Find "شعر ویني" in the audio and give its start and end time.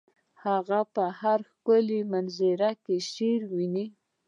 3.13-3.85